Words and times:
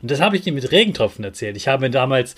Und 0.00 0.10
das 0.10 0.20
habe 0.20 0.36
ich 0.36 0.46
ihm 0.46 0.54
mit 0.54 0.70
Regentropfen 0.70 1.24
erzählt. 1.24 1.56
Ich 1.56 1.68
habe 1.68 1.86
mir 1.86 1.90
damals 1.90 2.36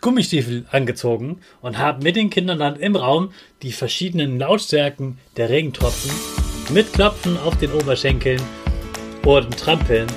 Gummistiefel 0.00 0.66
angezogen 0.70 1.40
und 1.60 1.78
habe 1.78 2.02
mit 2.02 2.16
den 2.16 2.30
Kindern 2.30 2.58
dann 2.58 2.76
im 2.76 2.96
Raum 2.96 3.32
die 3.62 3.72
verschiedenen 3.72 4.38
Lautstärken 4.38 5.18
der 5.36 5.48
Regentropfen 5.48 6.10
mit 6.70 6.92
Klopfen 6.92 7.36
auf 7.38 7.56
den 7.58 7.72
Oberschenkeln 7.72 8.42
und 9.24 9.56
Trampeln 9.58 10.08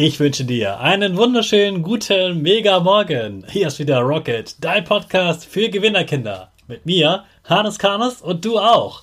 Ich 0.00 0.20
wünsche 0.20 0.44
dir 0.44 0.78
einen 0.78 1.16
wunderschönen 1.16 1.82
guten 1.82 2.40
Mega 2.40 2.78
Morgen. 2.78 3.44
Hier 3.50 3.66
ist 3.66 3.80
wieder 3.80 3.98
Rocket, 3.98 4.54
dein 4.60 4.84
Podcast 4.84 5.44
für 5.44 5.68
Gewinnerkinder. 5.68 6.52
Mit 6.68 6.86
mir, 6.86 7.24
Hannes 7.42 7.80
Karnes 7.80 8.22
und 8.22 8.44
du 8.44 8.60
auch. 8.60 9.02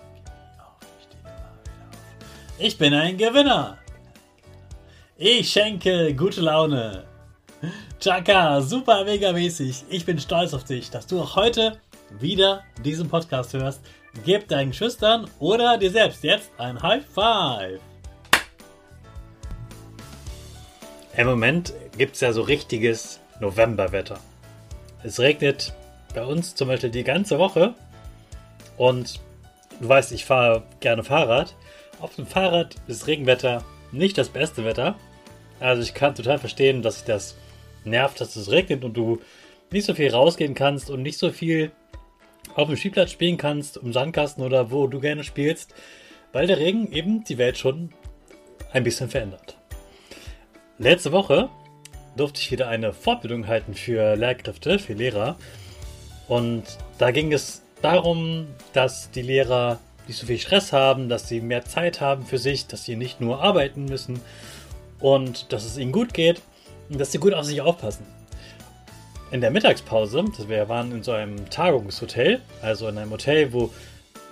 Ich 2.63 2.77
bin 2.77 2.93
ein 2.93 3.17
Gewinner. 3.17 3.79
Ich 5.17 5.51
schenke 5.51 6.13
gute 6.13 6.41
Laune. 6.41 7.05
Chaka, 7.99 8.61
super 8.61 9.03
mega 9.03 9.31
mäßig. 9.31 9.85
Ich 9.89 10.05
bin 10.05 10.19
stolz 10.19 10.53
auf 10.53 10.63
dich, 10.63 10.91
dass 10.91 11.07
du 11.07 11.19
auch 11.19 11.35
heute 11.35 11.79
wieder 12.19 12.63
diesen 12.85 13.09
Podcast 13.09 13.53
hörst. 13.53 13.81
Gib 14.25 14.47
deinen 14.47 14.73
Schüchtern 14.73 15.27
oder 15.39 15.79
dir 15.79 15.89
selbst 15.89 16.23
jetzt 16.23 16.51
ein 16.59 16.79
High 16.79 17.03
Five. 17.03 17.79
Im 21.17 21.25
Moment 21.25 21.73
gibt 21.97 22.13
es 22.13 22.21
ja 22.21 22.31
so 22.31 22.43
richtiges 22.43 23.21
Novemberwetter. 23.39 24.19
Es 25.01 25.19
regnet 25.19 25.73
bei 26.13 26.23
uns 26.23 26.53
zum 26.53 26.67
Beispiel 26.67 26.91
die 26.91 27.03
ganze 27.03 27.39
Woche 27.39 27.73
und 28.77 29.19
du 29.79 29.89
weißt, 29.89 30.11
ich 30.11 30.25
fahre 30.25 30.61
gerne 30.79 31.03
Fahrrad. 31.03 31.55
Auf 32.01 32.15
dem 32.15 32.25
Fahrrad 32.25 32.75
ist 32.87 33.05
Regenwetter 33.05 33.63
nicht 33.91 34.17
das 34.17 34.29
beste 34.29 34.65
Wetter. 34.65 34.95
Also 35.59 35.83
ich 35.83 35.93
kann 35.93 36.15
total 36.15 36.39
verstehen, 36.39 36.81
dass 36.81 36.97
ich 36.97 37.03
das 37.03 37.37
nervt, 37.83 38.19
dass 38.19 38.35
es 38.35 38.49
regnet 38.49 38.83
und 38.83 38.97
du 38.97 39.21
nicht 39.71 39.85
so 39.85 39.93
viel 39.93 40.09
rausgehen 40.09 40.55
kannst 40.55 40.89
und 40.89 41.03
nicht 41.03 41.19
so 41.19 41.29
viel 41.29 41.71
auf 42.55 42.67
dem 42.67 42.75
Spielplatz 42.75 43.11
spielen 43.11 43.37
kannst, 43.37 43.77
im 43.77 43.93
Sandkasten 43.93 44.43
oder 44.43 44.71
wo 44.71 44.87
du 44.87 44.99
gerne 44.99 45.23
spielst, 45.23 45.75
weil 46.33 46.47
der 46.47 46.57
Regen 46.57 46.91
eben 46.91 47.23
die 47.23 47.37
Welt 47.37 47.59
schon 47.59 47.91
ein 48.73 48.83
bisschen 48.83 49.07
verändert. 49.07 49.57
Letzte 50.79 51.11
Woche 51.11 51.49
durfte 52.17 52.41
ich 52.41 52.51
wieder 52.51 52.67
eine 52.67 52.93
Fortbildung 52.93 53.45
halten 53.45 53.75
für 53.75 54.15
Lehrkräfte, 54.15 54.79
für 54.79 54.93
Lehrer. 54.93 55.37
Und 56.27 56.63
da 56.97 57.11
ging 57.11 57.31
es 57.31 57.61
darum, 57.83 58.47
dass 58.73 59.11
die 59.11 59.21
Lehrer 59.21 59.79
nicht 60.07 60.19
so 60.19 60.25
viel 60.25 60.39
Stress 60.39 60.73
haben, 60.73 61.09
dass 61.09 61.27
sie 61.27 61.41
mehr 61.41 61.65
Zeit 61.65 62.01
haben 62.01 62.25
für 62.25 62.37
sich, 62.37 62.67
dass 62.67 62.83
sie 62.83 62.95
nicht 62.95 63.21
nur 63.21 63.41
arbeiten 63.41 63.85
müssen 63.85 64.19
und 64.99 65.51
dass 65.53 65.65
es 65.65 65.77
ihnen 65.77 65.91
gut 65.91 66.13
geht 66.13 66.41
dass 66.99 67.11
sie 67.11 67.19
gut 67.19 67.33
auf 67.33 67.45
sich 67.45 67.61
aufpassen. 67.61 68.05
In 69.31 69.41
der 69.41 69.51
Mittagspause, 69.51 70.25
wir 70.47 70.67
waren 70.67 70.91
in 70.91 71.03
so 71.03 71.13
einem 71.13 71.49
Tagungshotel, 71.49 72.41
also 72.61 72.87
in 72.89 72.97
einem 72.97 73.11
Hotel, 73.11 73.53
wo 73.53 73.71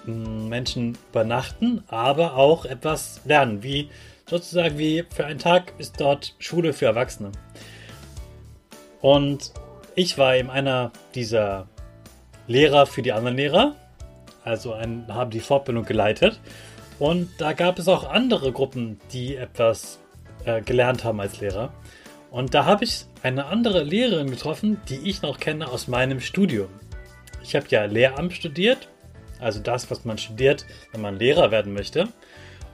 hm, 0.06 0.50
Menschen 0.50 0.98
übernachten, 1.12 1.84
aber 1.88 2.36
auch 2.36 2.66
etwas 2.66 3.22
lernen, 3.26 3.64
wie 3.64 3.90
sozusagen 4.30 4.78
wie 4.78 5.06
für 5.10 5.26
einen 5.26 5.40
Tag 5.40 5.74
ist 5.78 6.00
dort 6.02 6.36
Schule 6.40 6.74
für 6.74 6.86
Erwachsene. 6.86 7.32
Und 9.02 9.54
ich 9.96 10.18
war 10.18 10.36
eben 10.36 10.50
einer 10.50 10.92
dieser 11.16 11.68
Lehrer 12.48 12.86
für 12.86 13.02
die 13.02 13.14
anderen 13.14 13.38
Lehrer, 13.38 13.76
also 14.50 14.74
ein, 14.74 15.06
haben 15.08 15.32
die 15.32 15.40
Fortbildung 15.40 15.86
geleitet. 15.86 16.40
Und 16.98 17.30
da 17.38 17.54
gab 17.54 17.80
es 17.80 17.88
auch 17.88 18.10
andere 18.10 18.52
Gruppen, 18.52 19.00
die 19.14 19.36
etwas 19.38 20.00
äh, 20.44 20.62
gelernt 20.62 21.04
haben 21.04 21.22
als 21.22 21.40
Lehrer. 21.40 21.72
Und 22.32 22.54
da 22.54 22.66
habe 22.66 22.84
ich 22.84 23.06
eine 23.24 23.46
andere 23.46 23.84
Lehrerin 23.84 24.30
getroffen, 24.30 24.82
die 24.90 25.10
ich 25.10 25.22
noch 25.22 25.40
kenne 25.40 25.70
aus 25.70 25.88
meinem 25.88 26.20
Studium. 26.20 26.70
Ich 27.42 27.56
habe 27.56 27.66
ja 27.70 27.86
Lehramt 27.86 28.34
studiert, 28.34 28.90
also 29.40 29.60
das, 29.60 29.90
was 29.90 30.06
man 30.06 30.18
studiert, 30.18 30.66
wenn 30.92 31.02
man 31.02 31.18
Lehrer 31.18 31.52
werden 31.52 31.74
möchte. 31.74 32.10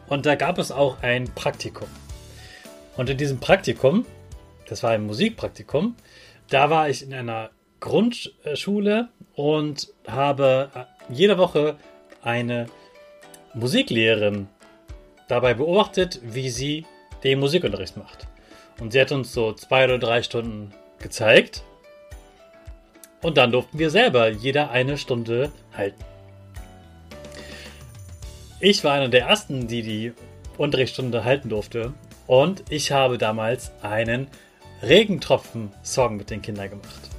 Und 0.08 0.26
da 0.26 0.36
gab 0.36 0.58
es 0.58 0.72
auch 0.72 1.02
ein 1.04 1.26
Praktikum. 1.36 1.88
Und 2.98 3.10
in 3.10 3.18
diesem 3.18 3.40
Praktikum, 3.40 4.06
das 4.68 4.84
war 4.84 4.92
ein 4.92 5.06
Musikpraktikum, 5.06 5.96
da 6.50 6.70
war 6.70 6.90
ich 6.90 7.04
in 7.04 7.14
einer 7.14 7.52
Grundschule 7.80 9.10
und 9.36 9.94
habe 10.08 10.88
jede 11.10 11.38
Woche 11.38 11.76
eine 12.22 12.68
Musiklehrerin 13.54 14.48
dabei 15.28 15.54
beobachtet, 15.54 16.20
wie 16.24 16.50
sie 16.50 16.86
den 17.24 17.40
Musikunterricht 17.40 17.98
macht. 17.98 18.28
Und 18.80 18.92
sie 18.92 19.02
hat 19.02 19.12
uns 19.12 19.34
so 19.34 19.54
zwei 19.54 19.86
oder 19.86 20.00
drei 20.00 20.22
Stunden 20.22 20.74
gezeigt. 21.00 21.64
Und 23.22 23.38
dann 23.38 23.52
durften 23.52 23.80
wir 23.80 23.90
selber 23.90 24.30
jeder 24.30 24.72
eine 24.72 24.98
Stunde 24.98 25.52
halten. 25.76 26.04
Ich 28.60 28.84
war 28.84 28.94
einer 28.94 29.10
der 29.10 29.26
ersten, 29.26 29.68
die 29.68 29.82
die 29.82 30.14
Unterrichtsstunde 30.58 31.24
halten 31.24 31.50
durfte. 31.50 31.94
Und 32.28 32.64
ich 32.70 32.92
habe 32.92 33.18
damals 33.18 33.72
einen 33.82 34.28
Regentropfen-Song 34.82 36.18
mit 36.18 36.30
den 36.30 36.42
Kindern 36.42 36.70
gemacht. 36.70 37.10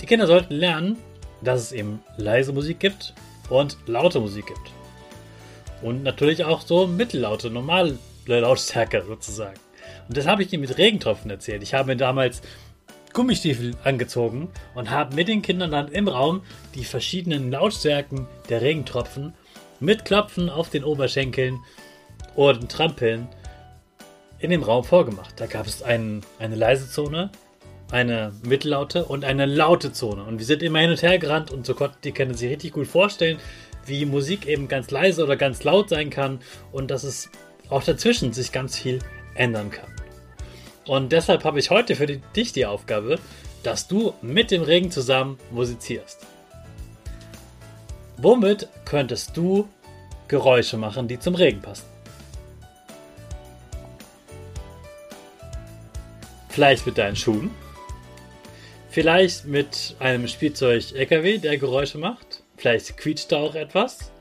Die 0.00 0.06
Kinder 0.06 0.26
sollten 0.26 0.54
lernen, 0.54 0.96
dass 1.44 1.60
es 1.60 1.72
eben 1.72 2.00
leise 2.16 2.52
Musik 2.52 2.80
gibt 2.80 3.14
und 3.48 3.76
laute 3.86 4.20
Musik 4.20 4.46
gibt. 4.46 4.72
Und 5.82 6.02
natürlich 6.02 6.44
auch 6.44 6.62
so 6.62 6.86
mittellaute, 6.86 7.50
normale 7.50 7.98
Lautstärke 8.26 9.04
sozusagen. 9.06 9.58
Und 10.08 10.16
das 10.16 10.26
habe 10.26 10.42
ich 10.42 10.52
ihm 10.52 10.60
mit 10.60 10.78
Regentropfen 10.78 11.30
erzählt. 11.30 11.62
Ich 11.62 11.74
habe 11.74 11.88
mir 11.88 11.96
damals 11.96 12.42
Gummistiefel 13.12 13.76
angezogen 13.84 14.48
und 14.74 14.90
habe 14.90 15.14
mit 15.14 15.28
den 15.28 15.42
Kindern 15.42 15.70
dann 15.70 15.88
im 15.88 16.08
Raum 16.08 16.42
die 16.74 16.84
verschiedenen 16.84 17.50
Lautstärken 17.50 18.26
der 18.48 18.60
Regentropfen 18.60 19.34
mit 19.80 20.04
Klopfen 20.04 20.50
auf 20.50 20.70
den 20.70 20.84
Oberschenkeln 20.84 21.60
und 22.34 22.70
Trampeln 22.70 23.28
in 24.38 24.50
dem 24.50 24.62
Raum 24.62 24.84
vorgemacht. 24.84 25.38
Da 25.40 25.46
gab 25.46 25.66
es 25.66 25.82
einen, 25.82 26.22
eine 26.38 26.56
leise 26.56 26.90
Zone, 26.90 27.30
eine 27.94 28.32
mittellaute 28.42 29.04
und 29.04 29.24
eine 29.24 29.46
laute 29.46 29.92
Zone. 29.92 30.24
Und 30.24 30.40
wir 30.40 30.44
sind 30.44 30.64
immer 30.64 30.80
hin 30.80 30.90
und 30.90 31.00
her 31.00 31.16
gerannt 31.20 31.52
und 31.52 31.64
so 31.64 31.74
konnten 31.74 31.98
die 32.02 32.10
Kinder 32.10 32.34
sich 32.34 32.50
richtig 32.50 32.72
gut 32.72 32.88
vorstellen, 32.88 33.38
wie 33.86 34.04
Musik 34.04 34.46
eben 34.48 34.66
ganz 34.66 34.90
leise 34.90 35.22
oder 35.22 35.36
ganz 35.36 35.62
laut 35.62 35.90
sein 35.90 36.10
kann 36.10 36.40
und 36.72 36.90
dass 36.90 37.04
es 37.04 37.30
auch 37.70 37.84
dazwischen 37.84 38.32
sich 38.32 38.50
ganz 38.50 38.76
viel 38.76 38.98
ändern 39.36 39.70
kann. 39.70 39.86
Und 40.86 41.12
deshalb 41.12 41.44
habe 41.44 41.60
ich 41.60 41.70
heute 41.70 41.94
für 41.94 42.08
dich 42.08 42.52
die 42.52 42.66
Aufgabe, 42.66 43.20
dass 43.62 43.86
du 43.86 44.12
mit 44.22 44.50
dem 44.50 44.62
Regen 44.62 44.90
zusammen 44.90 45.38
musizierst. 45.52 46.26
Womit 48.16 48.68
könntest 48.84 49.36
du 49.36 49.68
Geräusche 50.26 50.78
machen, 50.78 51.06
die 51.06 51.20
zum 51.20 51.36
Regen 51.36 51.62
passen? 51.62 51.86
Vielleicht 56.48 56.86
mit 56.86 56.98
deinen 56.98 57.14
Schuhen. 57.14 57.52
Vielleicht 58.94 59.46
mit 59.46 59.96
einem 59.98 60.28
Spielzeug-LKW, 60.28 61.38
der 61.38 61.58
Geräusche 61.58 61.98
macht. 61.98 62.44
Vielleicht 62.56 62.96
quietscht 62.96 63.32
da 63.32 63.38
auch 63.38 63.56
etwas. 63.56 64.12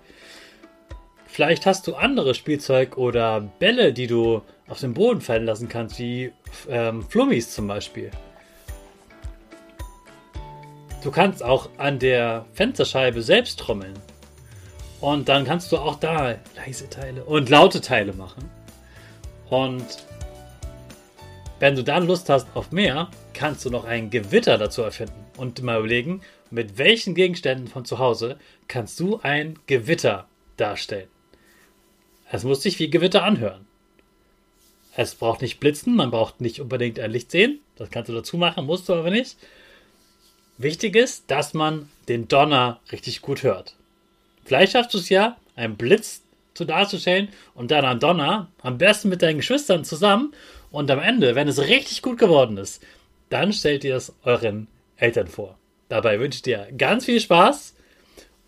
Vielleicht 1.27 1.67
hast 1.67 1.85
du 1.85 1.93
andere 1.93 2.33
Spielzeug 2.33 2.97
oder 2.97 3.41
Bälle, 3.59 3.93
die 3.93 4.07
du 4.07 4.41
auf 4.67 4.79
den 4.79 4.95
Boden 4.95 5.21
fallen 5.21 5.45
lassen 5.45 5.69
kannst, 5.69 5.99
wie 5.99 6.33
ähm, 6.67 7.03
Flummis 7.03 7.53
zum 7.53 7.67
Beispiel. 7.67 8.09
Du 11.03 11.11
kannst 11.11 11.43
auch 11.43 11.69
an 11.77 11.99
der 11.99 12.47
Fensterscheibe 12.53 13.21
selbst 13.21 13.59
trommeln. 13.59 13.93
Und 14.99 15.29
dann 15.29 15.45
kannst 15.45 15.71
du 15.71 15.77
auch 15.77 15.99
da 15.99 16.37
leise 16.55 16.89
Teile 16.89 17.23
und 17.25 17.47
laute 17.47 17.79
Teile 17.79 18.13
machen. 18.13 18.49
Und 19.51 19.85
wenn 21.59 21.75
du 21.75 21.83
dann 21.83 22.07
Lust 22.07 22.27
hast 22.27 22.47
auf 22.55 22.71
mehr, 22.71 23.11
kannst 23.33 23.65
du 23.65 23.69
noch 23.69 23.85
ein 23.85 24.09
Gewitter 24.09 24.57
dazu 24.57 24.81
erfinden 24.81 25.25
und 25.37 25.61
mal 25.61 25.79
überlegen, 25.79 26.21
mit 26.49 26.77
welchen 26.77 27.15
Gegenständen 27.15 27.67
von 27.67 27.85
zu 27.85 27.99
Hause 27.99 28.37
kannst 28.67 28.99
du 28.99 29.19
ein 29.21 29.59
Gewitter 29.67 30.27
darstellen. 30.57 31.07
Es 32.31 32.43
muss 32.43 32.63
sich 32.63 32.79
wie 32.79 32.89
Gewitter 32.89 33.23
anhören. 33.23 33.65
Es 34.95 35.15
braucht 35.15 35.41
nicht 35.41 35.59
blitzen, 35.59 35.95
man 35.95 36.11
braucht 36.11 36.41
nicht 36.41 36.59
unbedingt 36.59 36.99
ein 36.99 37.11
Licht 37.11 37.31
sehen. 37.31 37.59
Das 37.75 37.89
kannst 37.89 38.09
du 38.09 38.13
dazu 38.13 38.37
machen, 38.37 38.65
musst 38.65 38.87
du 38.89 38.93
aber 38.93 39.09
nicht. 39.09 39.37
Wichtig 40.57 40.95
ist, 40.95 41.31
dass 41.31 41.53
man 41.53 41.89
den 42.07 42.27
Donner 42.27 42.79
richtig 42.91 43.21
gut 43.21 43.41
hört. 43.41 43.75
Vielleicht 44.45 44.73
schaffst 44.73 44.93
du 44.93 44.99
es 44.99 45.09
ja, 45.09 45.37
einen 45.55 45.77
Blitz 45.77 46.21
zu 46.53 46.65
darzustellen 46.65 47.29
und 47.55 47.71
dann 47.71 47.85
einen 47.85 47.99
Donner, 47.99 48.47
am 48.61 48.77
besten 48.77 49.09
mit 49.09 49.21
deinen 49.21 49.37
Geschwistern 49.37 49.83
zusammen. 49.83 50.33
Und 50.71 50.89
am 50.89 50.99
Ende, 50.99 51.35
wenn 51.35 51.47
es 51.47 51.59
richtig 51.59 52.01
gut 52.01 52.17
geworden 52.17 52.57
ist, 52.57 52.83
dann 53.33 53.51
stellt 53.51 53.83
ihr 53.83 53.95
es 53.95 54.13
euren 54.23 54.67
Eltern 54.95 55.27
vor. 55.27 55.57
Dabei 55.89 56.19
wünsche 56.19 56.37
ich 56.37 56.41
dir 56.43 56.67
ganz 56.77 57.05
viel 57.05 57.19
Spaß 57.19 57.75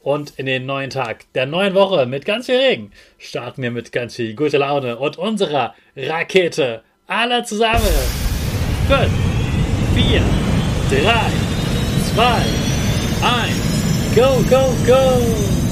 und 0.02 0.38
in 0.38 0.46
den 0.46 0.68
neuen 0.68 0.92
Tag 0.92 1.26
der 1.34 1.48
neuen 1.48 1.74
Woche 1.74 2.06
mit 2.06 2.24
ganz 2.24 2.46
viel 2.46 2.58
Regen 2.58 2.92
starten 3.18 3.64
wir 3.64 3.72
mit 3.72 3.92
ganz 3.92 4.16
viel 4.16 4.36
gute 4.36 4.60
Laune 4.60 4.98
und 4.98 5.18
unserer 5.18 5.74
Rakete. 5.96 6.84
Alle 7.08 7.44
zusammen. 7.44 7.82
5, 8.88 9.10
4, 9.96 10.22
3, 10.90 11.14
2, 12.14 12.24
1, 13.24 14.16
go, 14.16 14.44
go, 14.48 14.74
go! 14.86 15.65